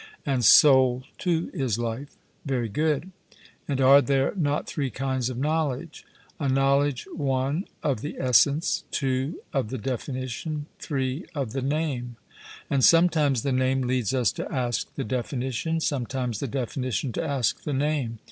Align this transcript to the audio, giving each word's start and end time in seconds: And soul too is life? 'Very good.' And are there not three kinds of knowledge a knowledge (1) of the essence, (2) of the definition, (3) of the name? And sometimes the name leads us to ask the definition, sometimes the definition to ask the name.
And 0.25 0.43
soul 0.43 1.03
too 1.19 1.51
is 1.53 1.77
life? 1.77 2.17
'Very 2.43 2.69
good.' 2.69 3.11
And 3.67 3.79
are 3.79 4.01
there 4.01 4.33
not 4.35 4.65
three 4.65 4.89
kinds 4.89 5.29
of 5.29 5.37
knowledge 5.37 6.05
a 6.39 6.49
knowledge 6.49 7.07
(1) 7.13 7.65
of 7.83 8.01
the 8.01 8.15
essence, 8.17 8.83
(2) 8.89 9.39
of 9.53 9.69
the 9.69 9.77
definition, 9.77 10.65
(3) 10.79 11.27
of 11.35 11.51
the 11.53 11.61
name? 11.61 12.15
And 12.67 12.83
sometimes 12.83 13.43
the 13.43 13.51
name 13.51 13.81
leads 13.83 14.11
us 14.11 14.31
to 14.31 14.51
ask 14.51 14.91
the 14.95 15.03
definition, 15.03 15.79
sometimes 15.79 16.39
the 16.39 16.47
definition 16.47 17.11
to 17.11 17.23
ask 17.23 17.61
the 17.61 17.71
name. 17.73 18.17